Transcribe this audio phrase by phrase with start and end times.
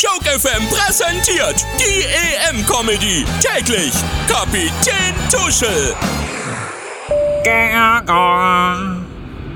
[0.00, 3.24] Joke FM präsentiert die EM-Comedy.
[3.40, 3.92] Täglich
[4.28, 5.92] Kapitän Tuschel.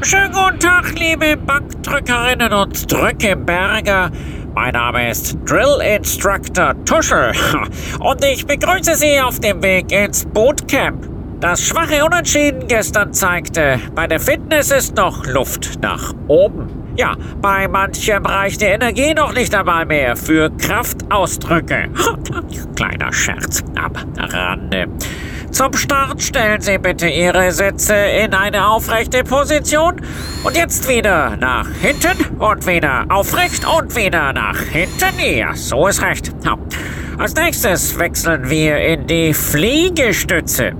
[0.02, 4.10] Schönen guten Tag, liebe Bankdrückerinnen und Drückeberger.
[4.52, 7.30] Mein Name ist Drill Instructor Tuschel
[8.00, 11.11] und ich begrüße Sie auf dem Weg ins Bootcamp.
[11.42, 16.68] Das schwache Unentschieden gestern zeigte, bei der Fitness ist noch Luft nach oben.
[16.96, 21.88] Ja, bei manchem reicht die Energie noch nicht einmal mehr für Kraftausdrücke.
[22.76, 24.86] Kleiner Scherz am Rande.
[25.50, 30.00] Zum Start stellen Sie bitte Ihre Sitze in eine aufrechte Position
[30.44, 35.18] und jetzt wieder nach hinten und wieder aufrecht und wieder nach hinten.
[35.18, 36.32] Ja, so ist recht.
[37.18, 40.72] Als nächstes wechseln wir in die Fliegestütze.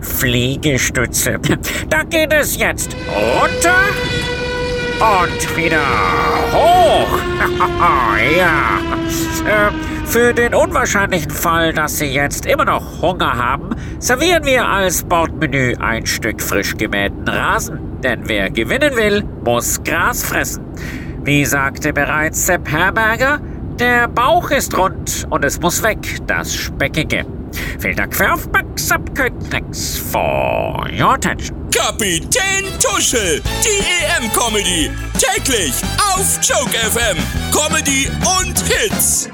[0.00, 1.38] Fliegestütze.
[1.88, 3.74] Da geht es jetzt runter
[5.00, 5.80] und wieder
[6.52, 7.18] hoch.
[8.38, 8.78] ja.
[9.46, 9.70] Äh,
[10.04, 15.74] für den unwahrscheinlichen Fall, dass Sie jetzt immer noch Hunger haben, servieren wir als Bordmenü
[15.80, 18.00] ein Stück frisch gemähten Rasen.
[18.02, 20.64] Denn wer gewinnen will, muss Gras fressen.
[21.24, 23.40] Wie sagte bereits Sepp Herberger,
[23.78, 27.24] der Bauch ist rund und es muss weg, das Speckige.
[27.78, 27.94] Für
[28.32, 29.32] Aufmerksamkeit.
[29.50, 31.56] Thanks for your attention.
[31.70, 34.90] Kapitän Tuschel, die EM-Comedy.
[35.18, 37.16] Täglich auf Joke FM.
[37.52, 38.08] Comedy
[38.40, 39.28] und Hits.